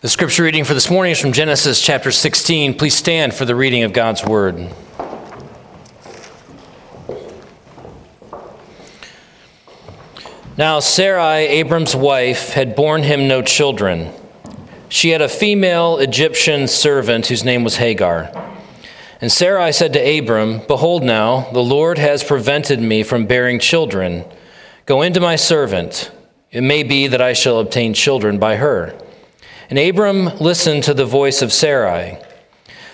[0.00, 2.78] The scripture reading for this morning is from Genesis chapter 16.
[2.78, 4.72] Please stand for the reading of God's word.
[10.56, 14.10] Now, Sarai, Abram's wife, had borne him no children.
[14.88, 18.32] She had a female Egyptian servant whose name was Hagar.
[19.20, 24.24] And Sarai said to Abram, Behold, now, the Lord has prevented me from bearing children.
[24.86, 26.10] Go into my servant.
[26.50, 28.98] It may be that I shall obtain children by her.
[29.70, 32.18] And Abram listened to the voice of Sarai.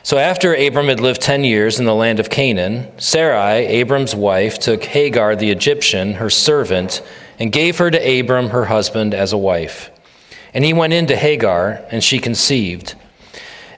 [0.03, 4.59] So after Abram had lived ten years in the land of Canaan, Sarai, Abram's wife,
[4.59, 7.01] took Hagar the Egyptian, her servant,
[7.39, 9.91] and gave her to Abram, her husband, as a wife.
[10.53, 12.95] And he went in to Hagar, and she conceived.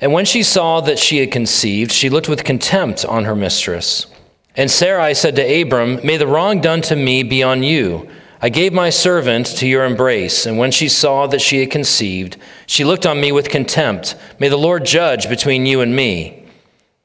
[0.01, 4.09] And when she saw that she had conceived, she looked with contempt on her mistress.
[4.57, 8.09] And Sarai said to Abram, May the wrong done to me be on you
[8.41, 12.37] I gave my servant to your embrace, and when she saw that she had conceived,
[12.67, 14.15] she looked on me with contempt.
[14.39, 16.47] May the Lord judge between you and me.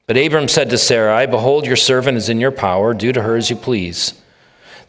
[0.06, 3.36] But Abram said to Sarai, Behold, your servant is in your power, do to her
[3.36, 4.22] as you please.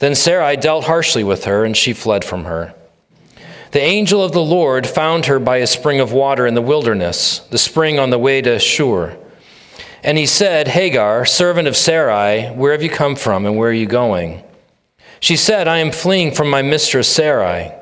[0.00, 2.74] Then Sarai dealt harshly with her, and she fled from her.
[3.70, 7.38] The angel of the Lord found her by a spring of water in the wilderness,
[7.50, 9.16] the spring on the way to Shur.
[10.02, 13.72] And he said, Hagar, servant of Sarai, where have you come from, and where are
[13.72, 14.44] you going?
[15.24, 17.72] She said, I am fleeing from my mistress Sarai.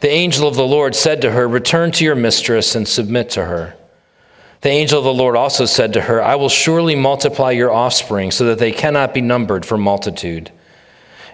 [0.00, 3.44] The angel of the Lord said to her, Return to your mistress and submit to
[3.44, 3.76] her.
[4.62, 8.32] The angel of the Lord also said to her, I will surely multiply your offspring
[8.32, 10.50] so that they cannot be numbered for multitude.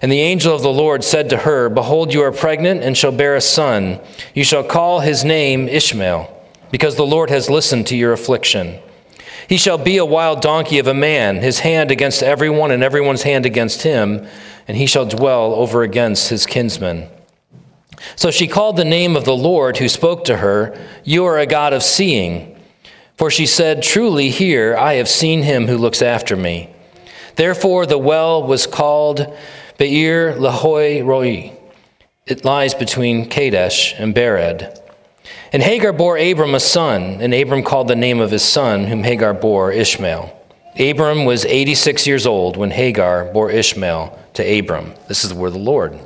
[0.02, 3.10] And the angel of the Lord said to her, Behold, you are pregnant and shall
[3.10, 3.98] bear a son.
[4.34, 6.38] You shall call his name Ishmael,
[6.70, 8.78] because the Lord has listened to your affliction.
[9.48, 13.22] He shall be a wild donkey of a man, his hand against everyone and everyone's
[13.22, 14.28] hand against him
[14.68, 17.08] and he shall dwell over against his kinsmen.
[18.14, 21.46] So she called the name of the Lord who spoke to her, You are a
[21.46, 22.52] God of seeing.
[23.16, 26.70] For she said, Truly, here I have seen him who looks after me.
[27.36, 29.34] Therefore the well was called
[29.78, 31.52] Beer Lahai Roi.
[32.26, 34.80] It lies between Kadesh and Bered.
[35.52, 39.04] And Hagar bore Abram a son, and Abram called the name of his son, whom
[39.04, 40.32] Hagar bore, Ishmael.
[40.78, 44.92] Abram was 86 years old when Hagar bore Ishmael to Abram.
[45.08, 45.98] This is the word of the Lord.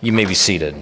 [0.00, 0.74] You may be seated.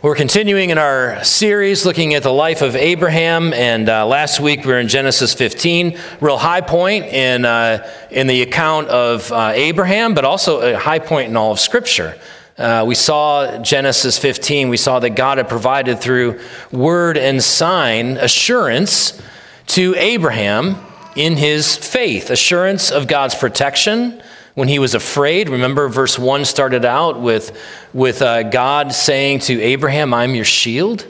[0.00, 4.64] We're continuing in our series looking at the life of Abraham, and uh, last week
[4.64, 9.50] we were in Genesis 15, real high point in, uh, in the account of uh,
[9.52, 12.16] Abraham, but also a high point in all of Scripture.
[12.56, 16.38] Uh, we saw Genesis 15, we saw that God had provided through
[16.70, 19.20] word and sign assurance
[19.66, 20.76] to Abraham
[21.16, 24.22] in his faith, assurance of God's protection
[24.54, 25.48] when he was afraid.
[25.48, 27.58] Remember, verse 1 started out with,
[27.92, 31.06] with uh, God saying to Abraham, I'm your shield.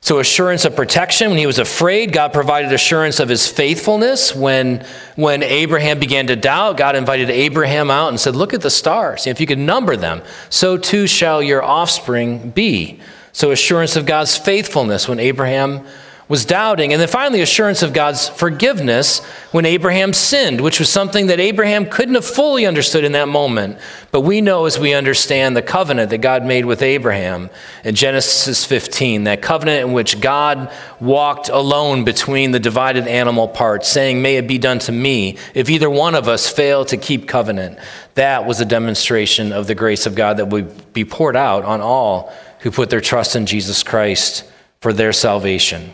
[0.00, 1.28] So, assurance of protection.
[1.30, 4.34] When he was afraid, God provided assurance of his faithfulness.
[4.34, 4.86] When,
[5.16, 9.26] when Abraham began to doubt, God invited Abraham out and said, Look at the stars.
[9.26, 13.00] If you could number them, so too shall your offspring be.
[13.32, 15.84] So, assurance of God's faithfulness when Abraham
[16.28, 16.92] was doubting.
[16.92, 21.86] And then finally, assurance of God's forgiveness when Abraham sinned, which was something that Abraham
[21.86, 23.78] couldn't have fully understood in that moment.
[24.10, 27.48] But we know as we understand the covenant that God made with Abraham
[27.82, 33.88] in Genesis 15, that covenant in which God walked alone between the divided animal parts,
[33.88, 37.26] saying, May it be done to me if either one of us fail to keep
[37.26, 37.78] covenant.
[38.14, 41.80] That was a demonstration of the grace of God that would be poured out on
[41.80, 44.44] all who put their trust in Jesus Christ
[44.80, 45.92] for their salvation.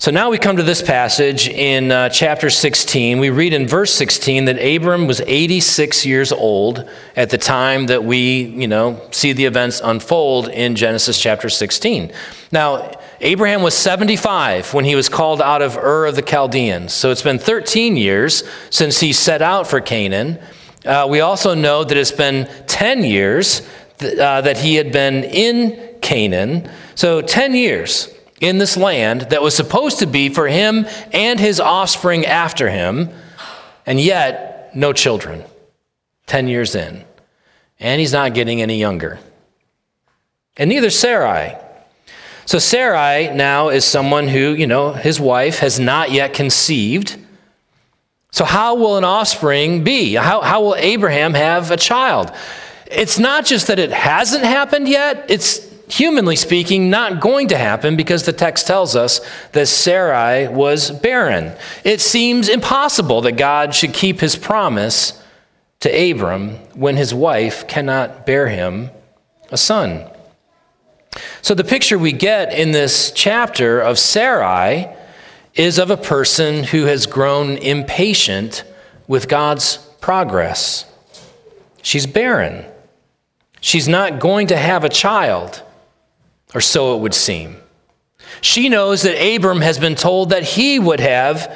[0.00, 3.18] So now we come to this passage in uh, chapter 16.
[3.18, 8.02] We read in verse 16 that Abram was 86 years old at the time that
[8.02, 12.12] we, you know, see the events unfold in Genesis chapter 16.
[12.50, 16.94] Now, Abraham was 75 when he was called out of Ur of the Chaldeans.
[16.94, 20.38] So it's been 13 years since he set out for Canaan.
[20.82, 23.68] Uh, we also know that it's been 10 years
[23.98, 26.70] th- uh, that he had been in Canaan.
[26.94, 28.08] So 10 years
[28.40, 33.10] in this land that was supposed to be for him and his offspring after him,
[33.86, 35.44] and yet no children.
[36.26, 37.04] 10 years in.
[37.78, 39.18] And he's not getting any younger.
[40.56, 41.56] And neither Sarai.
[42.46, 47.16] So Sarai now is someone who, you know, his wife has not yet conceived.
[48.32, 50.14] So, how will an offspring be?
[50.14, 52.32] How, how will Abraham have a child?
[52.86, 57.96] It's not just that it hasn't happened yet, it's humanly speaking, not going to happen
[57.96, 59.20] because the text tells us
[59.52, 61.56] that Sarai was barren.
[61.84, 65.22] It seems impossible that God should keep his promise
[65.80, 68.90] to Abram when his wife cannot bear him
[69.50, 70.06] a son.
[71.42, 74.88] So the picture we get in this chapter of Sarai
[75.54, 78.64] is of a person who has grown impatient
[79.08, 80.84] with God's progress.
[81.82, 82.64] She's barren.
[83.60, 85.62] She's not going to have a child,
[86.54, 87.56] or so it would seem.
[88.40, 91.54] She knows that Abram has been told that he would have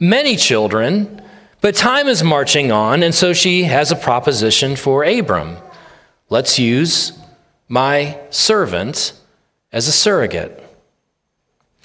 [0.00, 1.22] many children,
[1.60, 5.56] but time is marching on, and so she has a proposition for Abram.
[6.28, 7.12] Let's use
[7.68, 9.12] my servant
[9.72, 10.58] as a surrogate.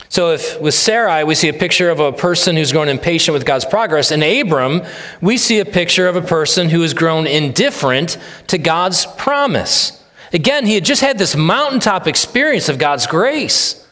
[0.10, 3.46] So, if with Sarai we see a picture of a person who's grown impatient with
[3.46, 4.84] God's progress, in Abram
[5.22, 8.18] we see a picture of a person who has grown indifferent
[8.48, 10.02] to God's promise.
[10.34, 13.84] Again, he had just had this mountaintop experience of God's grace.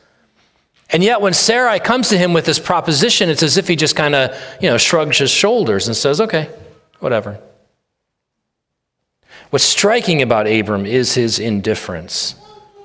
[0.89, 3.95] And yet, when Sarai comes to him with this proposition, it's as if he just
[3.95, 6.49] kind of, you know, shrugs his shoulders and says, okay,
[6.99, 7.39] whatever.
[9.49, 12.35] What's striking about Abram is his indifference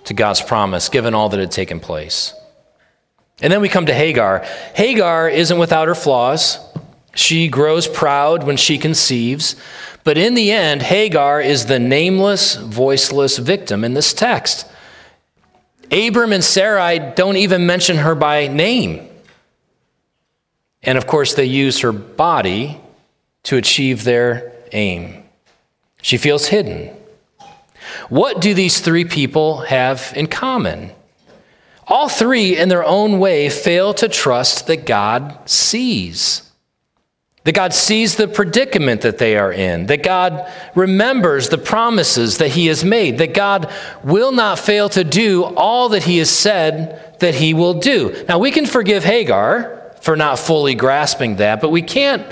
[0.04, 2.34] to God's promise, given all that had taken place.
[3.42, 4.44] And then we come to Hagar.
[4.74, 6.58] Hagar isn't without her flaws.
[7.14, 9.56] She grows proud when she conceives.
[10.04, 14.66] But in the end, Hagar is the nameless, voiceless victim in this text.
[15.90, 19.08] Abram and Sarai don't even mention her by name.
[20.82, 22.80] And of course, they use her body
[23.44, 25.24] to achieve their aim.
[26.00, 26.96] She feels hidden.
[28.08, 30.92] What do these three people have in common?
[31.86, 36.49] All three, in their own way, fail to trust that God sees.
[37.44, 42.48] That God sees the predicament that they are in, that God remembers the promises that
[42.48, 43.72] He has made, that God
[44.04, 48.24] will not fail to do all that He has said that He will do.
[48.28, 52.26] Now, we can forgive Hagar for not fully grasping that, but we can't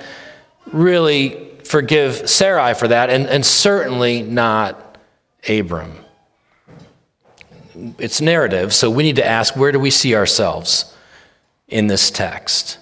[0.73, 4.99] really forgive Sarai for that, and, and certainly not
[5.49, 6.05] Abram.
[7.99, 10.95] It's narrative, so we need to ask where do we see ourselves
[11.69, 12.79] in this text?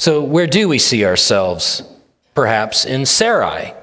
[0.00, 1.82] So, where do we see ourselves?
[2.34, 3.74] Perhaps in Sarai.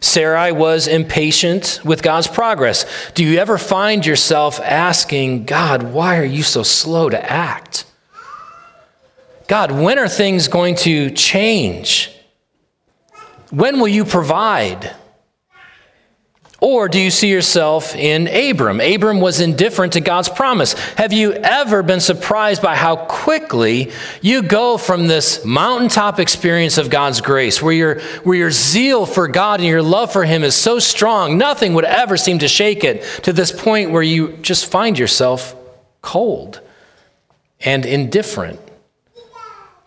[0.00, 2.86] Sarai was impatient with God's progress.
[3.12, 7.84] Do you ever find yourself asking, God, why are you so slow to act?
[9.46, 12.10] God, when are things going to change?
[13.50, 14.96] When will you provide?
[16.62, 18.80] Or do you see yourself in Abram?
[18.80, 20.74] Abram was indifferent to God's promise.
[20.94, 26.88] Have you ever been surprised by how quickly you go from this mountaintop experience of
[26.88, 30.54] God's grace, where your, where your zeal for God and your love for Him is
[30.54, 34.70] so strong, nothing would ever seem to shake it, to this point where you just
[34.70, 35.56] find yourself
[36.00, 36.60] cold
[37.58, 38.60] and indifferent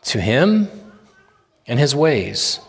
[0.04, 0.70] to Him
[1.68, 2.60] and His ways?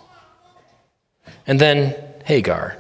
[1.45, 2.77] And then Hagar.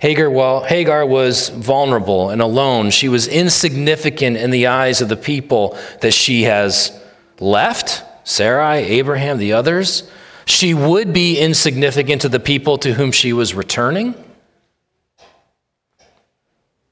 [0.00, 2.90] Hagar, well, Hagar was vulnerable and alone.
[2.90, 6.98] She was insignificant in the eyes of the people that she has
[7.38, 10.10] left Sarai, Abraham, the others.
[10.46, 14.14] She would be insignificant to the people to whom she was returning.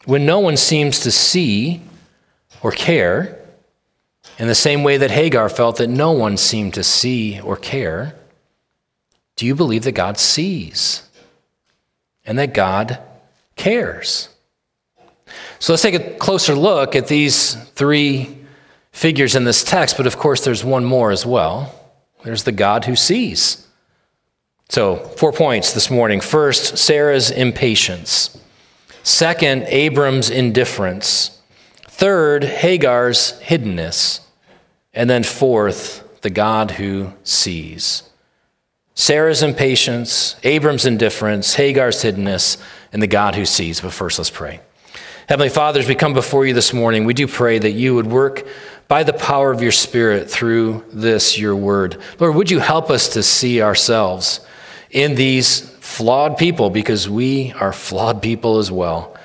[0.05, 1.81] When no one seems to see
[2.63, 3.39] or care,
[4.39, 8.15] in the same way that Hagar felt that no one seemed to see or care,
[9.37, 11.08] do you believe that God sees?
[12.29, 13.01] And that God
[13.57, 14.29] cares.
[15.59, 18.37] So let's take a closer look at these three
[18.93, 21.75] figures in this text, but of course, there's one more as well.
[22.23, 23.67] There's the God who sees.
[24.69, 26.21] So, four points this morning.
[26.21, 28.38] First, Sarah's impatience.
[29.02, 31.41] Second, Abram's indifference.
[31.87, 34.21] Third, Hagar's hiddenness.
[34.93, 38.08] And then fourth, the God who sees.
[39.00, 42.61] Sarah's impatience, Abram's indifference, Hagar's hiddenness,
[42.93, 43.81] and the God who sees.
[43.81, 44.59] But first, let's pray.
[45.28, 48.09] Heavenly Father, as we come before you this morning, we do pray that you would
[48.09, 48.45] work
[48.88, 52.02] by the power of your Spirit through this, your word.
[52.19, 54.40] Lord, would you help us to see ourselves
[54.90, 59.17] in these flawed people because we are flawed people as well.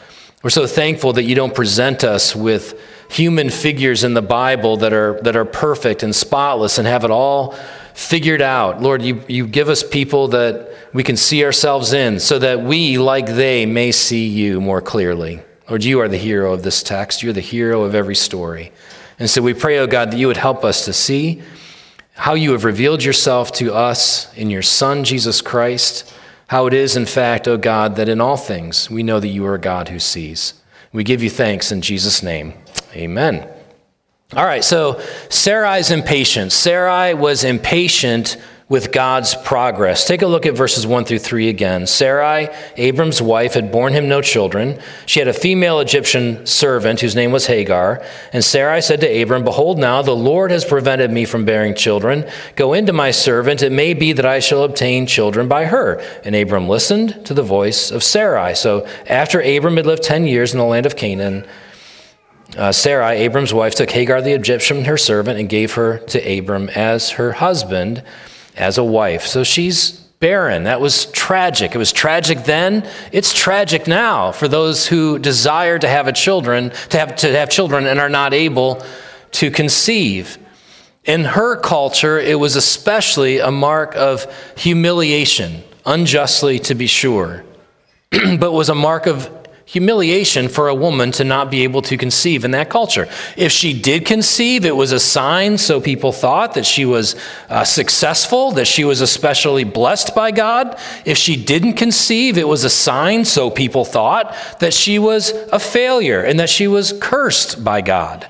[0.43, 4.93] We're so thankful that you don't present us with human figures in the Bible that
[4.93, 7.55] are, that are perfect and spotless and have it all
[7.93, 8.81] figured out.
[8.81, 12.97] Lord, you, you give us people that we can see ourselves in so that we,
[12.97, 15.41] like they, may see you more clearly.
[15.69, 17.23] Lord, you are the hero of this text.
[17.23, 18.71] You're the hero of every story.
[19.19, 21.41] And so we pray, oh God, that you would help us to see
[22.15, 26.13] how you have revealed yourself to us in your Son, Jesus Christ.
[26.47, 29.45] How it is, in fact, oh God, that in all things we know that you
[29.45, 30.53] are a God who sees.
[30.91, 32.53] We give you thanks in Jesus' name.
[32.93, 33.47] Amen.
[34.35, 34.99] All right, so
[35.29, 36.55] Sarai's impatience.
[36.55, 38.37] Sarai was impatient
[38.67, 40.07] with God's progress.
[40.07, 41.85] Take a look at verses 1 through 3 again.
[41.85, 44.79] Sarai, Abram's wife, had borne him no children.
[45.05, 48.03] She had a female Egyptian servant whose name was Hagar.
[48.31, 52.27] And Sarai said to Abram, Behold, now the Lord has prevented me from bearing children.
[52.55, 53.61] Go into my servant.
[53.61, 56.01] It may be that I shall obtain children by her.
[56.23, 58.55] And Abram listened to the voice of Sarai.
[58.55, 61.45] So after Abram had lived 10 years in the land of Canaan,
[62.57, 66.69] uh, Sarai, Abram's wife, took Hagar the Egyptian, her servant, and gave her to Abram
[66.69, 68.03] as her husband
[68.55, 69.25] as a wife.
[69.25, 70.63] So she's barren.
[70.63, 71.75] That was tragic.
[71.75, 72.89] It was tragic then.
[73.11, 77.49] It's tragic now for those who desire to have a children, to have to have
[77.49, 78.81] children and are not able
[79.31, 80.37] to conceive.
[81.03, 87.43] In her culture, it was especially a mark of humiliation, unjustly to be sure,
[88.39, 89.29] but was a mark of
[89.73, 93.07] humiliation for a woman to not be able to conceive in that culture.
[93.35, 97.15] If she did conceive, it was a sign, so people thought, that she was
[97.49, 100.79] uh, successful, that she was especially blessed by God.
[101.05, 105.57] If she didn't conceive, it was a sign, so people thought, that she was a
[105.57, 108.29] failure and that she was cursed by God.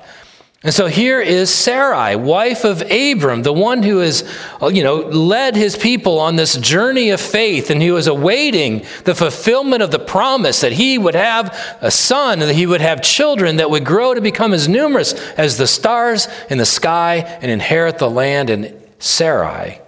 [0.64, 4.26] And so here is Sarai, wife of Abram, the one who has,
[4.62, 8.86] uh, you know, led his people on this journey of faith and who was awaiting
[9.04, 12.80] the fulfillment of the promise that he would have a son and that he would
[12.80, 17.16] have children that would grow to become as numerous as the stars in the sky
[17.42, 18.48] and inherit the land.
[18.48, 19.82] And Sarai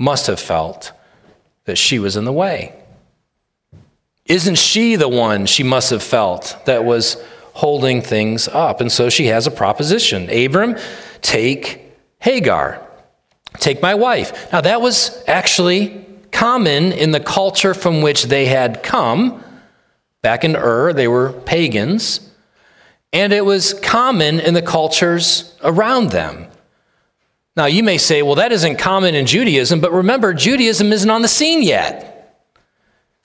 [0.00, 0.90] must have felt
[1.66, 2.74] that she was in the way.
[4.24, 7.22] Isn't she the one she must have felt that was
[7.58, 8.80] holding things up.
[8.80, 10.76] And so she has a proposition Abram,
[11.22, 11.80] take
[12.20, 12.80] Hagar,
[13.58, 14.52] take my wife.
[14.52, 19.42] Now, that was actually common in the culture from which they had come.
[20.22, 22.20] Back in Ur, they were pagans.
[23.12, 26.46] And it was common in the cultures around them.
[27.56, 31.22] Now, you may say, well, that isn't common in Judaism, but remember, Judaism isn't on
[31.22, 32.17] the scene yet.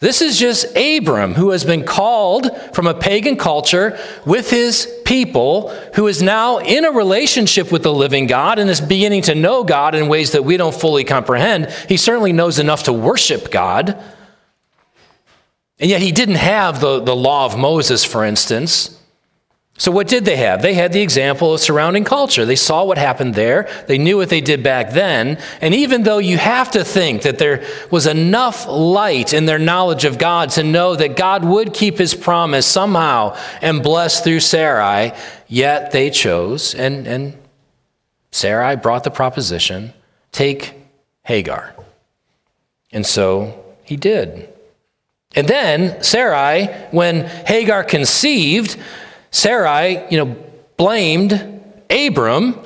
[0.04, 5.70] This is just Abram, who has been called from a pagan culture with his people,
[5.96, 9.64] who is now in a relationship with the living God and is beginning to know
[9.64, 11.70] God in ways that we don't fully comprehend.
[11.88, 13.98] He certainly knows enough to worship God.
[15.80, 19.02] And yet he didn't have the, the law of Moses, for instance.
[19.78, 20.62] So, what did they have?
[20.62, 22.46] They had the example of surrounding culture.
[22.46, 23.68] They saw what happened there.
[23.88, 25.40] They knew what they did back then.
[25.62, 30.06] And even though you have to think that there was enough light in their knowledge
[30.06, 35.12] of God to know that God would keep his promise somehow and bless through Sarai,
[35.48, 37.36] yet they chose, and, and
[38.32, 39.94] Sarai brought the proposition
[40.32, 40.74] take
[41.24, 41.74] Hagar.
[42.92, 44.50] And so he did.
[45.36, 48.78] And then Sarai, when Hagar conceived,
[49.34, 50.36] Sarai, you know,
[50.78, 52.58] blamed Abram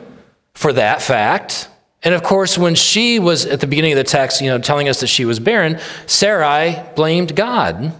[0.53, 1.69] for that fact.
[2.03, 4.89] And of course, when she was at the beginning of the text, you know, telling
[4.89, 7.93] us that she was barren, Sarai blamed God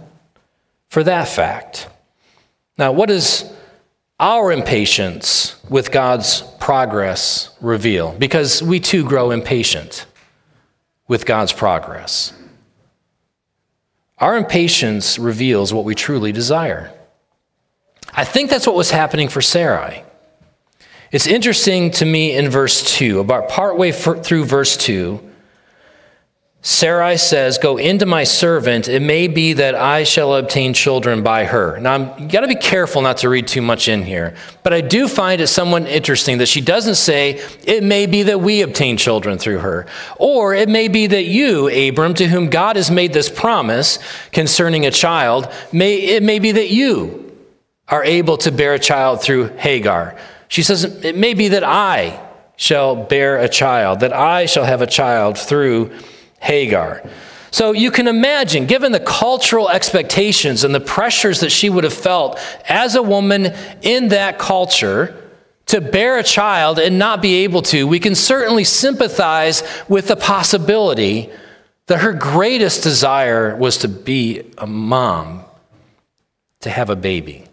[0.90, 1.88] for that fact.
[2.76, 3.50] Now, what does
[4.20, 8.14] our impatience with God's progress reveal?
[8.18, 10.04] Because we too grow impatient
[11.08, 12.34] with God's progress.
[14.18, 16.92] Our impatience reveals what we truly desire.
[18.18, 20.02] I think that's what was happening for Sarai.
[21.12, 25.20] It's interesting to me in verse 2, about partway through verse 2,
[26.60, 28.88] Sarai says, Go into my servant.
[28.88, 31.78] It may be that I shall obtain children by her.
[31.78, 34.34] Now, I'm, you got to be careful not to read too much in here,
[34.64, 38.40] but I do find it somewhat interesting that she doesn't say, It may be that
[38.40, 39.86] we obtain children through her.
[40.16, 44.00] Or it may be that you, Abram, to whom God has made this promise
[44.32, 47.27] concerning a child, may, it may be that you
[47.88, 50.16] are able to bear a child through Hagar.
[50.48, 52.24] She says, It may be that I
[52.56, 55.92] shall bear a child, that I shall have a child through
[56.40, 57.02] Hagar.
[57.50, 61.94] So you can imagine, given the cultural expectations and the pressures that she would have
[61.94, 65.16] felt as a woman in that culture,
[65.66, 70.16] to bear a child and not be able to, we can certainly sympathize with the
[70.16, 71.30] possibility
[71.86, 75.44] that her greatest desire was to be a mom,
[76.60, 77.44] to have a baby.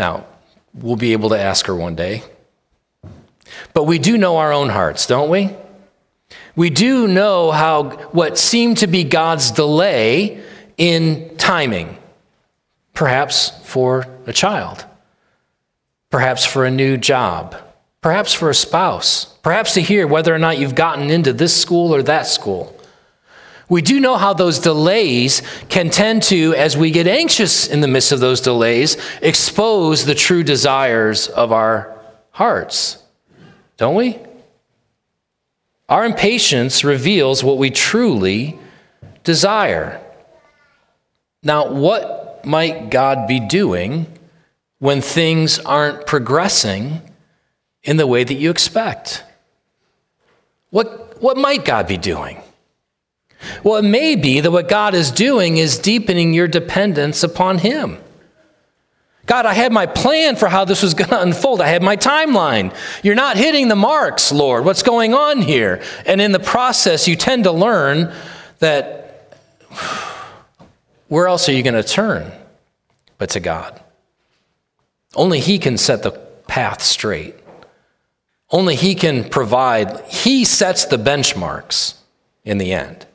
[0.00, 0.24] Now,
[0.72, 2.22] we'll be able to ask her one day.
[3.74, 5.54] But we do know our own hearts, don't we?
[6.56, 10.42] We do know how what seemed to be God's delay
[10.78, 11.98] in timing,
[12.94, 14.86] perhaps for a child,
[16.08, 17.54] perhaps for a new job,
[18.00, 21.94] perhaps for a spouse, perhaps to hear whether or not you've gotten into this school
[21.94, 22.74] or that school.
[23.70, 27.88] We do know how those delays can tend to, as we get anxious in the
[27.88, 31.96] midst of those delays, expose the true desires of our
[32.32, 32.98] hearts.
[33.76, 34.18] Don't we?
[35.88, 38.58] Our impatience reveals what we truly
[39.22, 40.00] desire.
[41.44, 44.06] Now, what might God be doing
[44.80, 47.02] when things aren't progressing
[47.84, 49.22] in the way that you expect?
[50.70, 52.42] What, what might God be doing?
[53.64, 57.98] Well, it may be that what God is doing is deepening your dependence upon Him.
[59.26, 61.60] God, I had my plan for how this was going to unfold.
[61.60, 62.74] I had my timeline.
[63.02, 64.64] You're not hitting the marks, Lord.
[64.64, 65.82] What's going on here?
[66.04, 68.12] And in the process, you tend to learn
[68.58, 69.38] that
[71.08, 72.32] where else are you going to turn
[73.18, 73.80] but to God?
[75.14, 77.36] Only He can set the path straight.
[78.50, 80.00] Only He can provide.
[80.06, 81.94] He sets the benchmarks
[82.44, 83.06] in the end,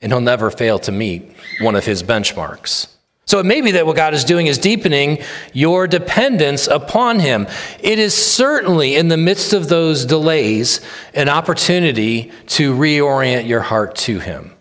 [0.00, 2.88] and He'll never fail to meet one of His benchmarks.
[3.26, 5.18] So it may be that what God is doing is deepening
[5.52, 7.46] your dependence upon Him.
[7.80, 10.80] It is certainly in the midst of those delays
[11.14, 14.56] an opportunity to reorient your heart to Him.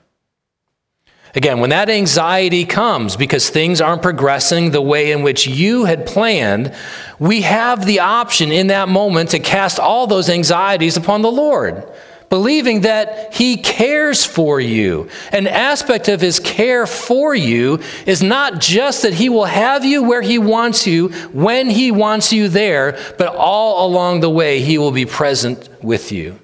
[1.36, 6.05] Again, when that anxiety comes because things aren't progressing the way in which you had
[6.05, 6.74] planned,
[7.19, 11.84] we have the option in that moment to cast all those anxieties upon the Lord,
[12.29, 15.09] believing that He cares for you.
[15.31, 20.03] An aspect of His care for you is not just that He will have you
[20.03, 24.77] where He wants you, when He wants you there, but all along the way, He
[24.77, 26.39] will be present with you.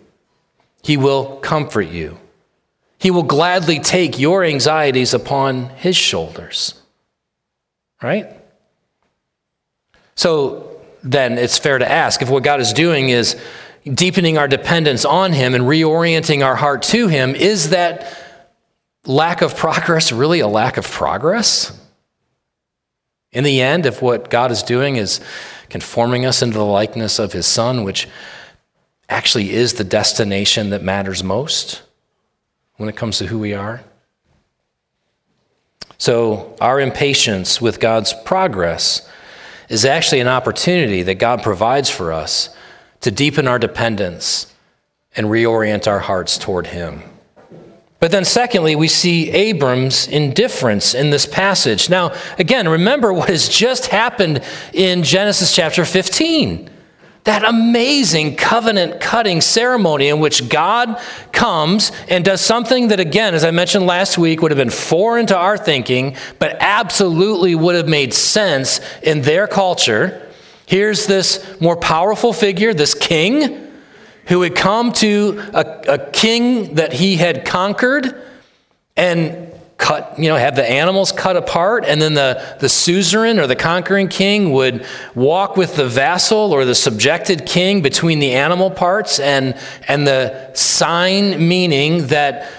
[0.82, 2.20] He will comfort you.
[3.00, 6.82] He will gladly take your anxieties upon his shoulders.
[8.02, 8.28] Right?
[10.16, 13.40] So then it's fair to ask if what God is doing is
[13.94, 18.18] deepening our dependence on him and reorienting our heart to him, is that
[19.06, 21.80] lack of progress really a lack of progress?
[23.32, 25.20] In the end, if what God is doing is
[25.70, 28.08] conforming us into the likeness of his son, which
[29.10, 31.84] actually is the destination that matters most,
[32.78, 33.84] when it comes to who we are.
[35.98, 39.08] So, our impatience with God's progress
[39.70, 42.55] is actually an opportunity that God provides for us
[43.06, 44.52] to deepen our dependence
[45.16, 47.04] and reorient our hearts toward Him.
[48.00, 51.88] But then, secondly, we see Abram's indifference in this passage.
[51.88, 56.72] Now, again, remember what has just happened in Genesis chapter 15
[57.26, 63.44] that amazing covenant cutting ceremony in which God comes and does something that, again, as
[63.44, 67.88] I mentioned last week, would have been foreign to our thinking, but absolutely would have
[67.88, 70.25] made sense in their culture.
[70.66, 73.72] Here's this more powerful figure, this king,
[74.28, 78.22] who had come to a, a king that he had conquered
[78.98, 83.46] and cut, you know, have the animals cut apart, and then the, the suzerain or
[83.46, 88.72] the conquering king would walk with the vassal or the subjected king between the animal
[88.72, 92.52] parts, and, and the sign meaning that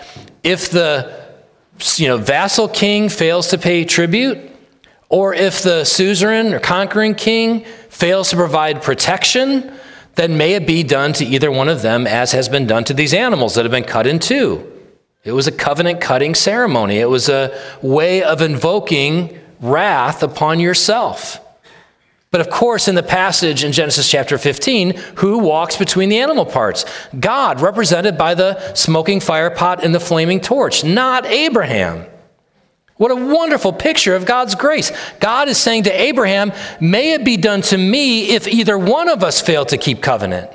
[0.42, 1.26] if the
[1.96, 4.45] you know, vassal king fails to pay tribute,
[5.08, 9.72] or if the suzerain or conquering king fails to provide protection,
[10.16, 12.94] then may it be done to either one of them as has been done to
[12.94, 14.72] these animals that have been cut in two.
[15.24, 21.40] It was a covenant cutting ceremony, it was a way of invoking wrath upon yourself.
[22.30, 26.44] But of course, in the passage in Genesis chapter 15, who walks between the animal
[26.44, 26.84] parts?
[27.18, 32.04] God, represented by the smoking fire pot and the flaming torch, not Abraham.
[32.96, 34.90] What a wonderful picture of God's grace.
[35.20, 39.22] God is saying to Abraham, May it be done to me if either one of
[39.22, 40.50] us fail to keep covenant.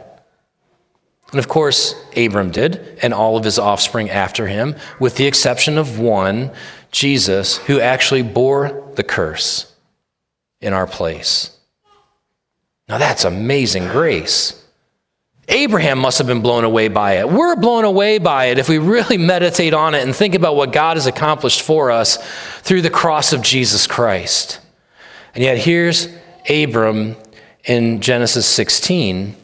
[1.32, 5.78] And of course, Abram did, and all of his offspring after him, with the exception
[5.78, 6.52] of one,
[6.92, 9.74] Jesus, who actually bore the curse
[10.60, 11.58] in our place.
[12.90, 14.61] Now that's amazing grace.
[15.52, 17.30] Abraham must have been blown away by it.
[17.30, 20.72] We're blown away by it if we really meditate on it and think about what
[20.72, 22.18] God has accomplished for us
[22.62, 24.62] through the cross of Jesus Christ.
[25.36, 26.08] And yet, here's
[26.50, 27.18] Abram
[27.66, 29.36] in Genesis 16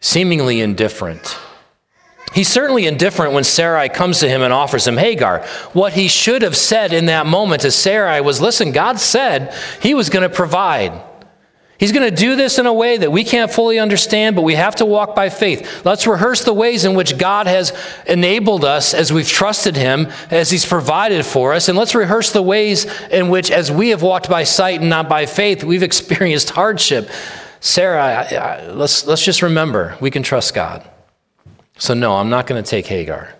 [0.00, 1.38] seemingly indifferent.
[2.34, 5.44] He's certainly indifferent when Sarai comes to him and offers him Hagar.
[5.74, 9.94] What he should have said in that moment to Sarai was listen, God said he
[9.94, 11.00] was going to provide.
[11.82, 14.54] He's going to do this in a way that we can't fully understand, but we
[14.54, 15.84] have to walk by faith.
[15.84, 20.48] Let's rehearse the ways in which God has enabled us as we've trusted Him, as
[20.48, 21.68] He's provided for us.
[21.68, 25.08] And let's rehearse the ways in which, as we have walked by sight and not
[25.08, 27.10] by faith, we've experienced hardship.
[27.58, 30.88] Sarah, I, I, let's, let's just remember we can trust God.
[31.78, 33.34] So, no, I'm not going to take Hagar.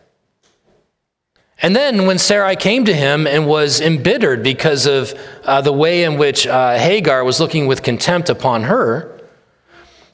[1.63, 6.03] And then when Sarai came to him and was embittered because of uh, the way
[6.03, 9.21] in which uh, Hagar was looking with contempt upon her,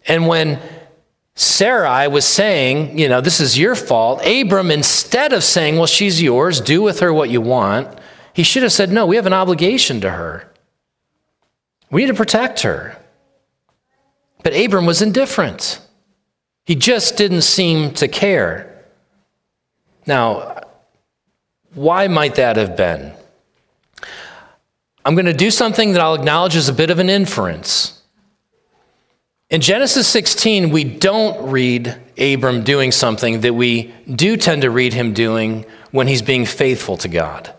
[0.06, 0.60] and when
[1.34, 4.26] Sarai was saying, you know, this is your fault.
[4.26, 7.98] Abram, instead of saying, well, she's yours, do with her what you want,
[8.34, 10.52] he should have said, no, we have an obligation to her.
[11.90, 12.96] We need to protect her.
[14.42, 15.80] But Abram was indifferent.
[16.64, 18.84] He just didn't seem to care.
[20.06, 20.67] Now,
[21.74, 23.12] why might that have been?
[25.04, 28.02] I'm going to do something that I'll acknowledge is a bit of an inference.
[29.50, 34.92] In Genesis 16, we don't read Abram doing something that we do tend to read
[34.92, 37.54] him doing when he's being faithful to God,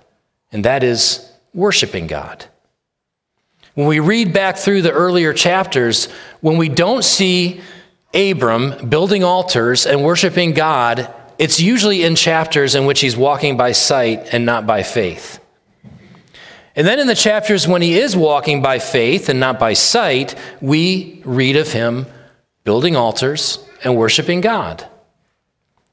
[0.51, 2.45] and that is worshiping God.
[3.73, 7.61] When we read back through the earlier chapters, when we don't see
[8.13, 13.71] Abram building altars and worshiping God, it's usually in chapters in which he's walking by
[13.71, 15.39] sight and not by faith.
[16.75, 20.35] And then in the chapters when he is walking by faith and not by sight,
[20.61, 22.05] we read of him
[22.65, 24.85] building altars and worshiping God.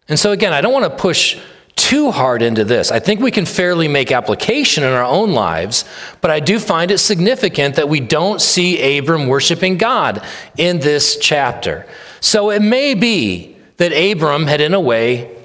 [0.09, 1.39] And so, again, I don't want to push
[1.77, 2.91] too hard into this.
[2.91, 5.85] I think we can fairly make application in our own lives,
[6.21, 10.25] but I do find it significant that we don't see Abram worshiping God
[10.57, 11.87] in this chapter.
[12.21, 15.36] So it may be that Abram had, in a way,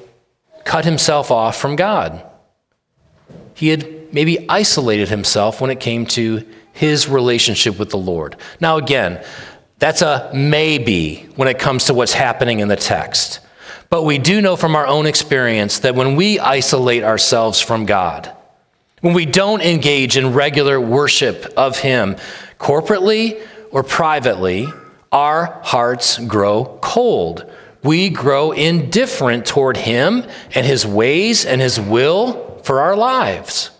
[0.64, 2.24] cut himself off from God.
[3.54, 8.36] He had maybe isolated himself when it came to his relationship with the Lord.
[8.60, 9.24] Now, again,
[9.80, 13.40] that's a maybe when it comes to what's happening in the text.
[13.90, 18.32] But we do know from our own experience that when we isolate ourselves from God,
[19.02, 22.16] when we don't engage in regular worship of Him,
[22.60, 24.68] corporately or privately,
[25.12, 27.51] our hearts grow cold.
[27.84, 33.72] We grow indifferent toward Him and His ways and His will for our lives.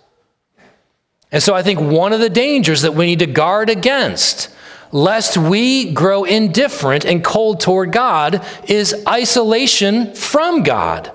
[1.32, 4.50] And so I think one of the dangers that we need to guard against
[4.92, 11.12] lest we grow indifferent and cold toward God, is isolation from God.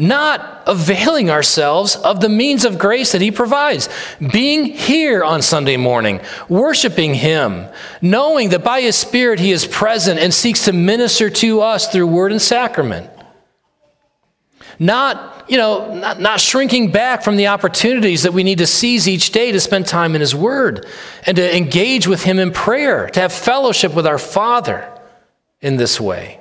[0.00, 3.88] Not availing ourselves of the means of grace that He provides.
[4.32, 7.66] Being here on Sunday morning, worshiping Him,
[8.00, 12.06] knowing that by His Spirit He is present and seeks to minister to us through
[12.06, 13.10] word and sacrament.
[14.78, 19.08] Not you know, not, not shrinking back from the opportunities that we need to seize
[19.08, 20.86] each day to spend time in His Word
[21.26, 24.88] and to engage with Him in prayer, to have fellowship with our Father
[25.60, 26.38] in this way.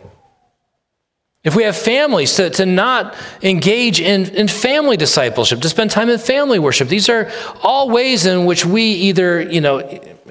[1.47, 6.09] If we have families, to, to not engage in, in family discipleship, to spend time
[6.09, 6.89] in family worship.
[6.89, 7.31] These are
[7.63, 9.79] all ways in which we either, you know,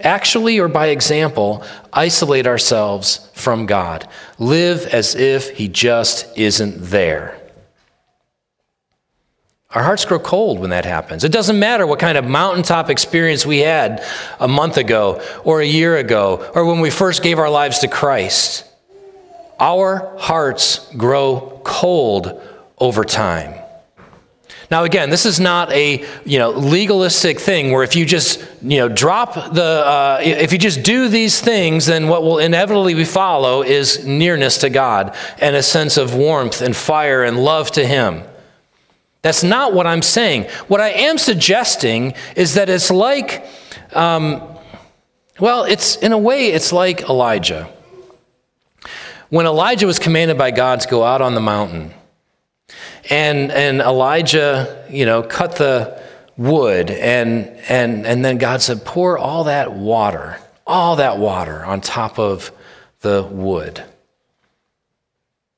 [0.03, 4.07] actually or by example, isolate ourselves from God.
[4.39, 7.41] Live as if He just isn't there.
[9.71, 11.25] Our hearts grow cold when that happens.
[11.25, 14.05] It doesn't matter what kind of mountaintop experience we had
[14.39, 17.89] a month ago, or a year ago, or when we first gave our lives to
[17.89, 18.66] Christ.
[19.59, 22.43] Our hearts grow cold
[22.79, 23.55] over time.
[24.71, 28.79] Now, again, this is not a you know legalistic thing where if you just you
[28.79, 33.63] know drop the uh, if you just do these things, then what will inevitably follow
[33.63, 38.23] is nearness to God and a sense of warmth and fire and love to Him.
[39.23, 40.45] That's not what I'm saying.
[40.69, 43.45] What I am suggesting is that it's like,
[43.93, 44.43] um,
[45.41, 47.73] well, it's in a way, it's like Elijah.
[49.29, 51.93] When Elijah was commanded by God to go out on the mountain,
[53.11, 56.01] and, and Elijah, you know, cut the
[56.37, 61.81] wood, and, and, and then God said, pour all that water, all that water on
[61.81, 62.51] top of
[63.01, 63.85] the wood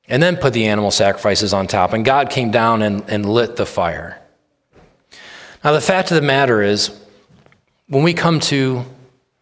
[0.09, 1.93] and then put the animal sacrifices on top.
[1.93, 4.19] And God came down and, and lit the fire.
[5.63, 6.99] Now, the fact of the matter is,
[7.89, 8.85] when we come to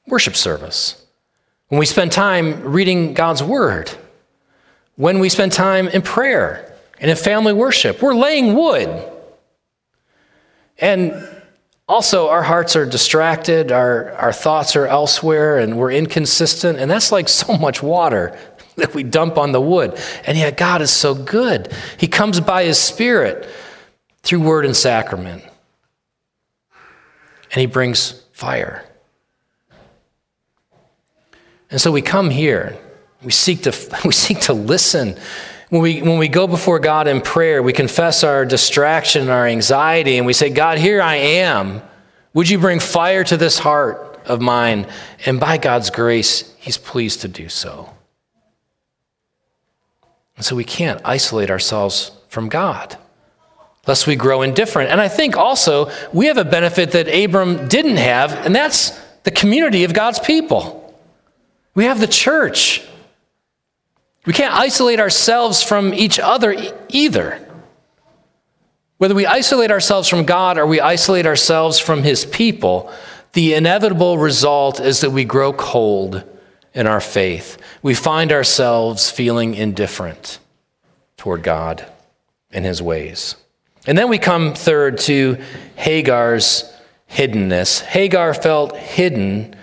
[0.07, 1.05] worship service,
[1.69, 3.91] when we spend time reading God's word,
[4.97, 9.13] when we spend time in prayer and in family worship, we're laying wood.
[10.79, 11.13] And
[11.89, 16.79] also, our hearts are distracted, our, our thoughts are elsewhere, and we're inconsistent.
[16.79, 18.37] And that's like so much water
[18.77, 19.99] that we dump on the wood.
[20.27, 21.73] And yet, God is so good.
[21.99, 23.49] He comes by His Spirit
[24.23, 25.45] through word and sacrament.
[27.53, 28.85] And He brings fire.
[31.71, 32.77] And so we come here.
[33.27, 35.17] We seek to, we seek to listen.
[35.69, 39.49] When we, when we go before God in prayer, we confess our distraction and our
[39.49, 41.83] anxiety, and we say, God, here I am.
[42.35, 44.87] Would you bring fire to this heart of mine?
[45.27, 47.91] And by God's grace, He's pleased to do so.
[50.37, 52.97] And so we can't isolate ourselves from God
[53.89, 54.91] lest we grow indifferent.
[54.91, 58.91] And I think also we have a benefit that Abram didn't have, and that's
[59.23, 60.95] the community of God's people.
[61.75, 62.87] We have the church
[64.27, 66.55] We can't isolate ourselves from each other
[66.89, 67.41] either.
[68.99, 72.93] Whether we isolate ourselves from God or we isolate ourselves from His people,
[73.35, 76.25] the inevitable result is that we grow cold
[76.75, 77.59] in our faith.
[77.83, 80.39] We find ourselves feeling indifferent
[81.17, 81.87] toward God
[82.51, 83.37] and His ways.
[83.87, 85.41] And then we come third to
[85.77, 86.73] Hagar's
[87.11, 87.83] hiddenness.
[87.83, 89.55] Hagar felt hidden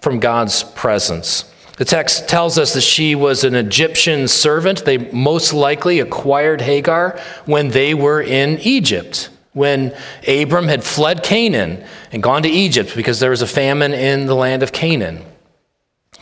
[0.00, 1.50] from God's presence.
[1.76, 4.84] The text tells us that she was an Egyptian servant.
[4.84, 9.94] They most likely acquired Hagar when they were in Egypt, when
[10.26, 14.34] Abram had fled Canaan and gone to Egypt because there was a famine in the
[14.34, 15.22] land of Canaan.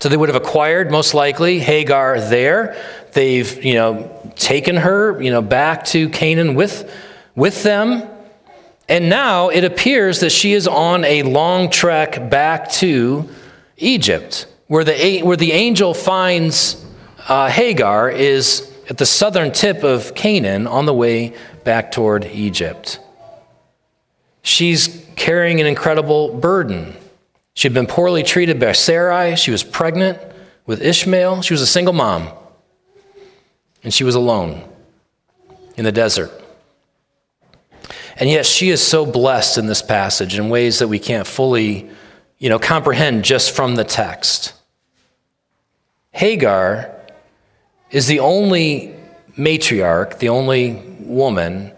[0.00, 2.76] So they would have acquired most likely Hagar there.
[3.12, 6.92] They've, you know, taken her, you know, back to Canaan with
[7.36, 8.08] with them.
[8.88, 13.28] And now it appears that she is on a long trek back to
[13.76, 16.84] Egypt where the, where the angel finds
[17.28, 21.32] uh, Hagar is at the southern tip of Canaan on the way
[21.62, 22.98] back toward Egypt.
[24.42, 26.96] She's carrying an incredible burden.
[27.54, 29.36] She had been poorly treated by Sarai.
[29.36, 30.18] She was pregnant
[30.66, 31.42] with Ishmael.
[31.42, 32.30] She was a single mom.
[33.84, 34.68] And she was alone
[35.76, 36.32] in the desert.
[38.16, 41.88] And yet she is so blessed in this passage in ways that we can't fully
[42.38, 44.52] you know, comprehend just from the text.
[46.14, 46.90] Hagar
[47.90, 48.94] is the only
[49.36, 51.72] matriarch, the only woman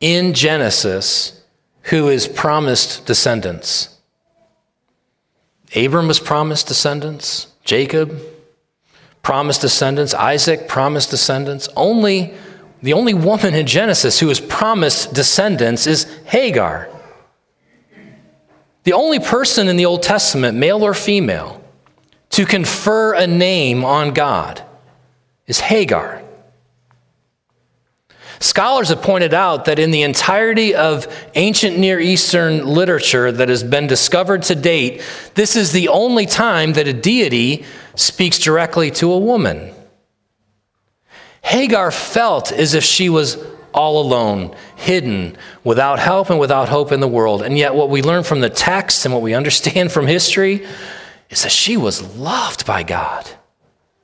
[0.00, 1.42] in Genesis
[1.82, 3.88] who is promised descendants.
[5.74, 8.16] Abram was promised descendants, Jacob
[9.22, 11.68] promised descendants, Isaac promised descendants.
[11.74, 12.32] Only
[12.80, 16.88] the only woman in Genesis who is promised descendants is Hagar.
[18.84, 21.63] The only person in the Old Testament, male or female,
[22.34, 24.60] to confer a name on God
[25.46, 26.20] is Hagar.
[28.40, 33.62] Scholars have pointed out that in the entirety of ancient Near Eastern literature that has
[33.62, 35.00] been discovered to date,
[35.36, 39.72] this is the only time that a deity speaks directly to a woman.
[41.40, 43.38] Hagar felt as if she was
[43.72, 47.42] all alone, hidden, without help and without hope in the world.
[47.42, 50.66] And yet, what we learn from the text and what we understand from history
[51.30, 53.28] is that she was loved by God.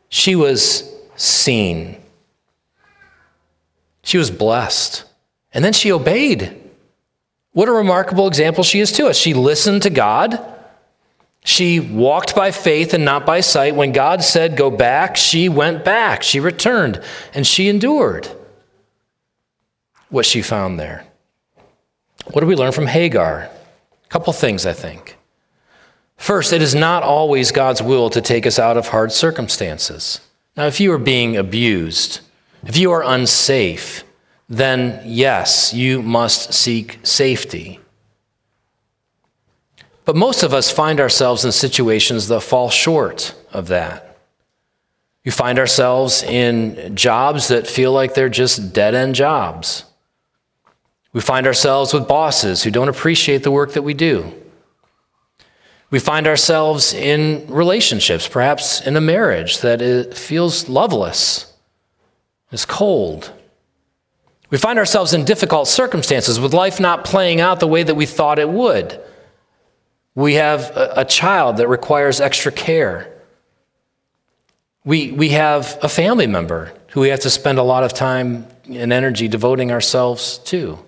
[0.09, 2.00] She was seen.
[4.02, 5.04] She was blessed.
[5.52, 6.56] And then she obeyed.
[7.52, 9.16] What a remarkable example she is to us.
[9.16, 10.40] She listened to God.
[11.44, 13.74] She walked by faith and not by sight.
[13.74, 16.22] When God said, Go back, she went back.
[16.22, 17.02] She returned
[17.35, 18.28] and she endured
[20.11, 21.04] what she found there.
[22.33, 23.48] What do we learn from Hagar?
[24.04, 25.16] A couple things, I think.
[26.20, 30.20] First, it is not always God's will to take us out of hard circumstances.
[30.54, 32.20] Now, if you are being abused,
[32.62, 34.04] if you are unsafe,
[34.46, 37.80] then yes, you must seek safety.
[40.04, 44.18] But most of us find ourselves in situations that fall short of that.
[45.24, 49.87] We find ourselves in jobs that feel like they're just dead end jobs.
[51.14, 54.35] We find ourselves with bosses who don't appreciate the work that we do.
[55.90, 61.53] We find ourselves in relationships, perhaps in a marriage that feels loveless,
[62.53, 63.33] is cold.
[64.50, 68.07] We find ourselves in difficult circumstances with life not playing out the way that we
[68.07, 69.00] thought it would.
[70.14, 73.12] We have a, a child that requires extra care.
[74.85, 78.46] We, we have a family member who we have to spend a lot of time
[78.68, 80.79] and energy devoting ourselves to.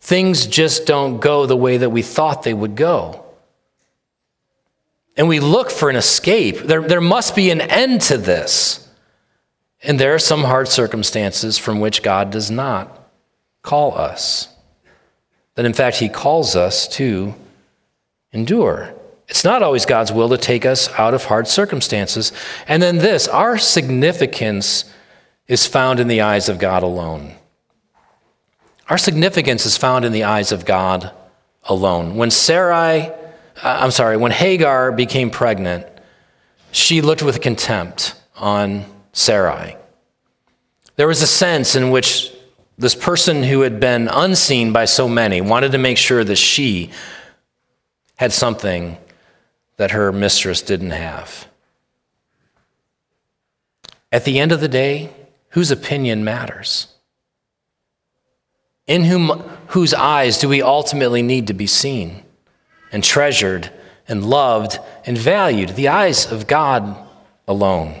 [0.00, 3.24] Things just don't go the way that we thought they would go.
[5.20, 6.60] And we look for an escape.
[6.60, 8.88] There, there must be an end to this.
[9.82, 13.06] And there are some hard circumstances from which God does not
[13.60, 14.48] call us.
[15.56, 17.34] That in fact, He calls us to
[18.32, 18.94] endure.
[19.28, 22.32] It's not always God's will to take us out of hard circumstances.
[22.66, 24.90] And then this our significance
[25.48, 27.34] is found in the eyes of God alone.
[28.88, 31.12] Our significance is found in the eyes of God
[31.64, 32.14] alone.
[32.14, 33.12] When Sarai,
[33.62, 35.86] Uh, I'm sorry, when Hagar became pregnant,
[36.72, 39.76] she looked with contempt on Sarai.
[40.96, 42.32] There was a sense in which
[42.78, 46.90] this person who had been unseen by so many wanted to make sure that she
[48.16, 48.96] had something
[49.76, 51.46] that her mistress didn't have.
[54.12, 55.10] At the end of the day,
[55.50, 56.86] whose opinion matters?
[58.86, 59.28] In whom,
[59.68, 62.22] whose eyes do we ultimately need to be seen
[62.92, 63.70] and treasured
[64.08, 65.70] and loved and valued?
[65.70, 66.96] The eyes of God
[67.46, 68.00] alone.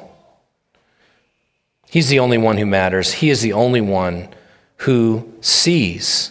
[1.88, 3.12] He's the only one who matters.
[3.12, 4.28] He is the only one
[4.76, 6.30] who sees.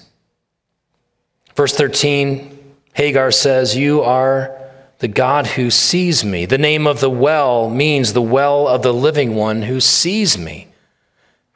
[1.56, 2.58] Verse 13,
[2.94, 4.58] Hagar says, You are
[5.00, 6.46] the God who sees me.
[6.46, 10.68] The name of the well means the well of the living one who sees me.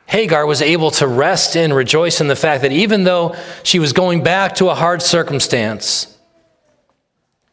[0.05, 3.93] Hagar was able to rest in, rejoice in the fact that even though she was
[3.93, 6.12] going back to a hard circumstance,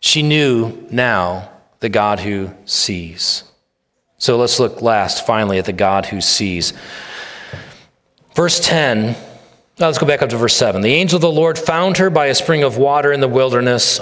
[0.01, 3.45] she knew now the God who sees.
[4.19, 6.73] So let's look last, finally, at the God who sees.
[8.35, 9.17] Verse 10,
[9.79, 10.83] let's go back up to verse 7.
[10.83, 14.01] The angel of the Lord found her by a spring of water in the wilderness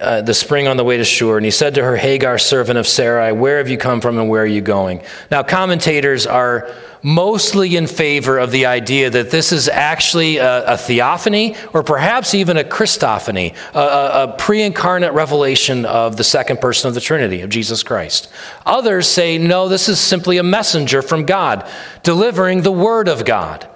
[0.00, 2.78] uh, the spring on the way to Shur, and he said to her, Hagar, servant
[2.78, 5.02] of Sarai, where have you come from and where are you going?
[5.30, 6.70] Now, commentators are
[7.02, 12.34] mostly in favor of the idea that this is actually a, a theophany or perhaps
[12.34, 17.00] even a Christophany, a, a, a pre incarnate revelation of the second person of the
[17.00, 18.30] Trinity, of Jesus Christ.
[18.64, 21.68] Others say, no, this is simply a messenger from God
[22.02, 23.68] delivering the Word of God.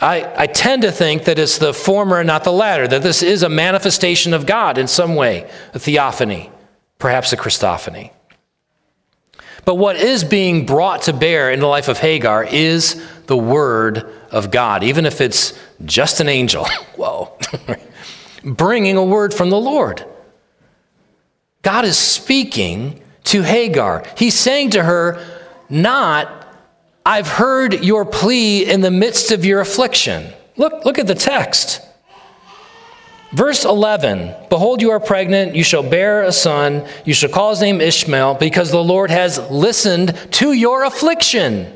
[0.00, 3.22] I, I tend to think that it's the former and not the latter, that this
[3.22, 6.50] is a manifestation of God in some way, a theophany,
[6.98, 8.10] perhaps a Christophany.
[9.64, 14.12] But what is being brought to bear in the life of Hagar is the Word
[14.30, 16.66] of God, even if it's just an angel.
[16.96, 17.38] Whoa.
[18.44, 20.04] Bringing a word from the Lord.
[21.62, 24.04] God is speaking to Hagar.
[24.18, 25.24] He's saying to her,
[25.70, 26.43] not
[27.06, 30.32] I've heard your plea in the midst of your affliction.
[30.56, 31.82] Look, look at the text.
[33.32, 37.60] Verse 11 Behold, you are pregnant, you shall bear a son, you shall call his
[37.60, 41.70] name Ishmael, because the Lord has listened to your affliction.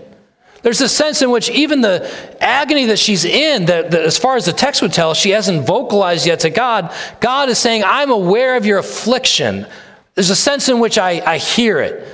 [0.63, 2.11] There's a sense in which even the
[2.41, 5.67] agony that she's in, that, that, as far as the text would tell, she hasn't
[5.67, 6.93] vocalized yet to God.
[7.21, 9.67] God is saying, I'm aware of your affliction.
[10.15, 12.07] There's a sense in which I, I hear it,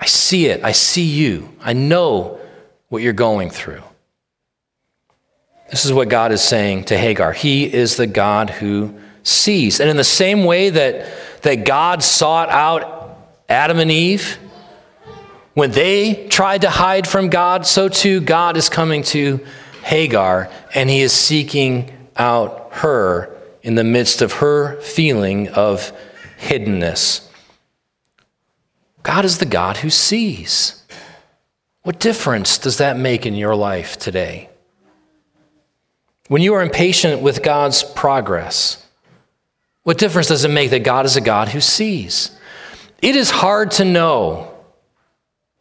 [0.00, 2.40] I see it, I see you, I know
[2.88, 3.82] what you're going through.
[5.70, 7.32] This is what God is saying to Hagar.
[7.32, 9.80] He is the God who sees.
[9.80, 13.18] And in the same way that, that God sought out
[13.48, 14.38] Adam and Eve,
[15.54, 19.44] when they tried to hide from God, so too God is coming to
[19.82, 25.92] Hagar and he is seeking out her in the midst of her feeling of
[26.38, 27.26] hiddenness.
[29.02, 30.75] God is the God who sees.
[31.86, 34.50] What difference does that make in your life today?
[36.26, 38.84] When you are impatient with God's progress,
[39.84, 42.36] what difference does it make that God is a God who sees?
[43.00, 44.52] It is hard to know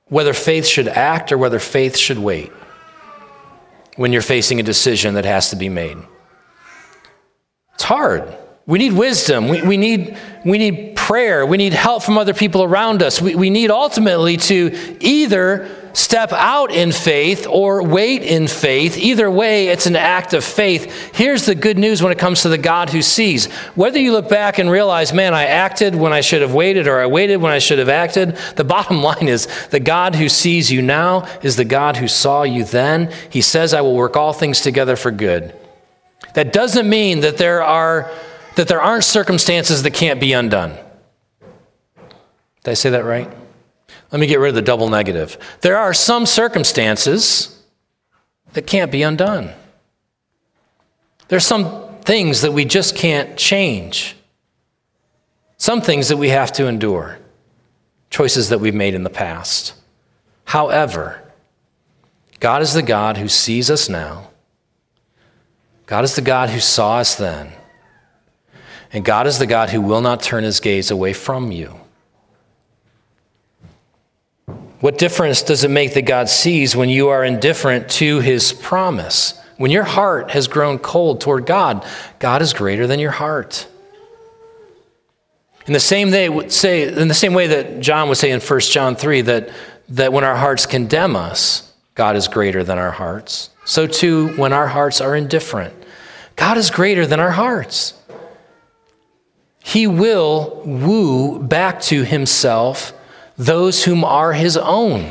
[0.05, 2.51] whether faith should act or whether faith should wait
[3.95, 5.97] when you're facing a decision that has to be made.
[7.75, 8.35] It's hard.
[8.65, 9.47] We need wisdom.
[9.47, 11.45] We, we, need, we need prayer.
[11.45, 13.21] We need help from other people around us.
[13.21, 18.97] We, we need ultimately to either step out in faith or wait in faith.
[18.97, 21.15] Either way, it's an act of faith.
[21.15, 23.45] Here's the good news when it comes to the God who sees.
[23.75, 26.99] Whether you look back and realize, man, I acted when I should have waited, or
[26.99, 30.71] I waited when I should have acted, the bottom line is the God who sees
[30.71, 33.11] you now is the God who saw you then.
[33.29, 35.55] He says, I will work all things together for good.
[36.33, 38.11] That doesn't mean that there are
[38.55, 40.77] that there aren't circumstances that can't be undone.
[42.63, 43.29] Did I say that right?
[44.15, 45.37] Let me get rid of the double negative.
[45.59, 47.61] There are some circumstances
[48.53, 49.51] that can't be undone.
[51.27, 54.15] There's some things that we just can't change.
[55.57, 57.19] Some things that we have to endure.
[58.09, 59.73] Choices that we've made in the past.
[60.45, 61.21] However,
[62.39, 64.29] God is the God who sees us now.
[65.87, 67.51] God is the God who saw us then.
[68.93, 71.81] And God is the God who will not turn his gaze away from you.
[74.81, 79.39] What difference does it make that God sees when you are indifferent to his promise?
[79.57, 81.85] When your heart has grown cold toward God,
[82.19, 83.67] God is greater than your heart.
[85.65, 88.59] In the same way, say, in the same way that John would say in 1
[88.59, 89.49] John 3 that,
[89.89, 93.49] that when our hearts condemn us, God is greater than our hearts.
[93.63, 95.73] So too, when our hearts are indifferent,
[96.35, 97.93] God is greater than our hearts.
[99.63, 102.93] He will woo back to himself
[103.37, 105.09] those whom are his own.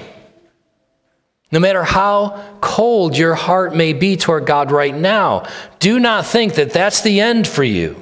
[1.52, 5.46] No matter how cold your heart may be toward God right now,
[5.78, 8.00] do not think that that's the end for you.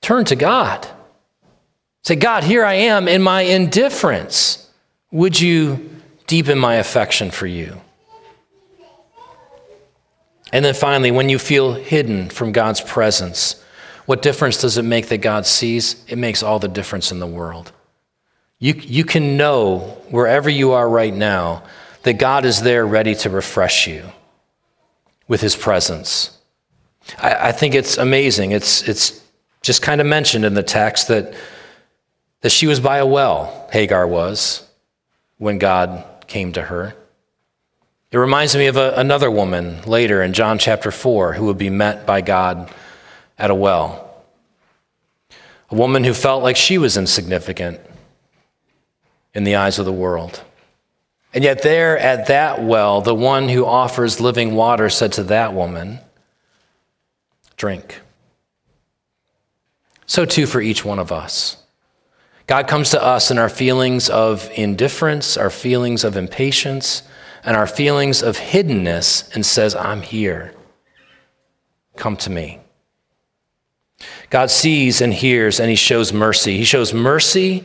[0.00, 0.86] Turn to God.
[2.04, 4.70] Say, God, here I am in my indifference.
[5.10, 5.90] Would you
[6.26, 7.80] deepen my affection for you?
[10.52, 13.62] And then finally, when you feel hidden from God's presence,
[14.06, 16.04] what difference does it make that God sees?
[16.08, 17.72] It makes all the difference in the world.
[18.58, 19.80] You, you can know
[20.10, 21.62] wherever you are right now
[22.04, 24.04] that God is there ready to refresh you
[25.28, 26.38] with his presence.
[27.18, 28.52] I, I think it's amazing.
[28.52, 29.22] It's, it's
[29.60, 31.34] just kind of mentioned in the text that,
[32.40, 34.66] that she was by a well, Hagar was,
[35.36, 36.94] when God came to her.
[38.10, 41.70] It reminds me of a, another woman later in John chapter 4 who would be
[41.70, 42.72] met by God
[43.38, 44.02] at a well.
[45.70, 47.80] A woman who felt like she was insignificant
[49.36, 50.42] in the eyes of the world.
[51.34, 55.52] And yet, there at that well, the one who offers living water said to that
[55.52, 55.98] woman,
[57.58, 58.00] Drink.
[60.06, 61.58] So, too, for each one of us.
[62.46, 67.02] God comes to us in our feelings of indifference, our feelings of impatience,
[67.44, 70.54] and our feelings of hiddenness and says, I'm here.
[71.96, 72.60] Come to me.
[74.30, 76.56] God sees and hears and he shows mercy.
[76.56, 77.64] He shows mercy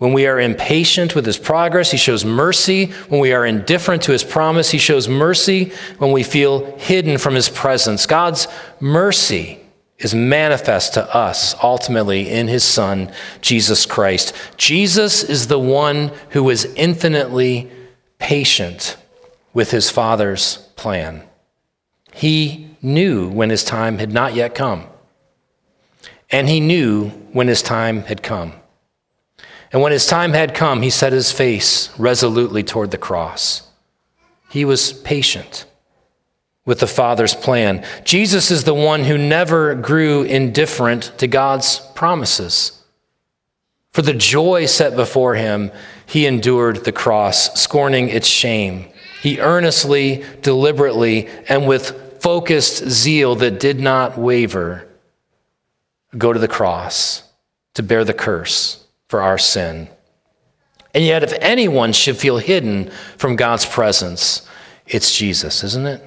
[0.00, 1.90] when we are impatient with his progress.
[1.90, 4.70] He shows mercy when we are indifferent to his promise.
[4.70, 8.06] He shows mercy when we feel hidden from his presence.
[8.06, 8.48] God's
[8.80, 9.60] mercy
[9.98, 14.34] is manifest to us ultimately in his son, Jesus Christ.
[14.56, 17.70] Jesus is the one who is infinitely
[18.18, 18.96] patient
[19.52, 21.22] with his Father's plan.
[22.14, 24.86] He knew when his time had not yet come,
[26.30, 28.54] and he knew when his time had come.
[29.72, 33.68] And when his time had come, he set his face resolutely toward the cross.
[34.48, 35.64] He was patient
[36.64, 37.84] with the Father's plan.
[38.04, 42.82] Jesus is the one who never grew indifferent to God's promises.
[43.92, 45.70] For the joy set before him,
[46.06, 48.90] he endured the cross, scorning its shame
[49.20, 54.86] he earnestly, deliberately, and with focused zeal that did not waver,
[56.16, 57.22] go to the cross
[57.74, 58.79] to bear the curse
[59.10, 59.88] for our sin.
[60.94, 64.46] And yet, if anyone should feel hidden from God's presence,
[64.86, 66.00] it's Jesus, isn't it?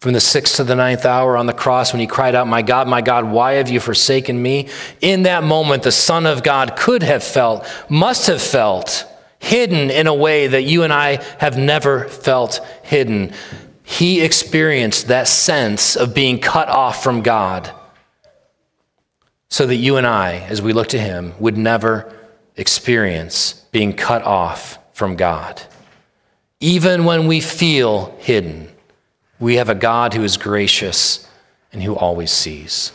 [0.00, 2.62] From the sixth to the ninth hour on the cross, when he cried out, My
[2.62, 4.68] God, my God, why have you forsaken me?
[5.00, 9.06] In that moment, the Son of God could have felt, must have felt,
[9.38, 13.32] hidden in a way that you and I have never felt hidden.
[13.84, 17.72] He experienced that sense of being cut off from God
[19.50, 22.10] so that you and I, as we look to Him, would never
[22.56, 25.60] experience being cut off from God.
[26.60, 28.70] Even when we feel hidden,
[29.38, 31.28] we have a God who is gracious
[31.72, 32.92] and who always sees.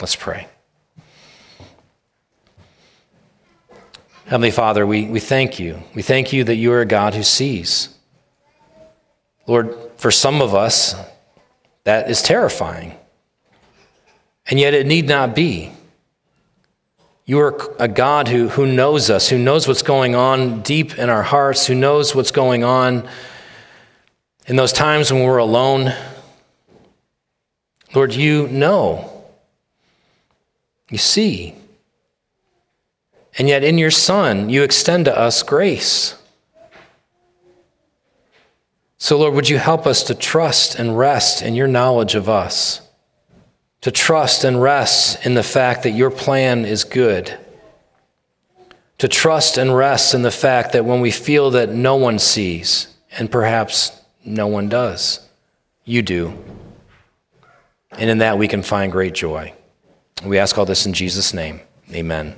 [0.00, 0.46] Let's pray.
[4.26, 5.82] Heavenly Father, we, we thank you.
[5.94, 7.88] We thank you that you are a God who sees.
[9.46, 10.94] Lord, for some of us,
[11.84, 12.94] that is terrifying.
[14.46, 15.72] And yet it need not be.
[17.28, 21.10] You are a God who, who knows us, who knows what's going on deep in
[21.10, 23.06] our hearts, who knows what's going on
[24.46, 25.92] in those times when we're alone.
[27.94, 29.26] Lord, you know.
[30.88, 31.54] You see.
[33.36, 36.14] And yet, in your Son, you extend to us grace.
[38.96, 42.87] So, Lord, would you help us to trust and rest in your knowledge of us,
[43.80, 47.38] to trust and rest in the fact that your plan is good,
[48.98, 52.88] to trust and rest in the fact that when we feel that no one sees,
[53.12, 53.92] and perhaps
[54.24, 55.26] no one does,
[55.84, 56.36] you do.
[57.92, 59.54] And in that we can find great joy.
[60.24, 61.60] We ask all this in Jesus' name.
[61.92, 62.34] Amen.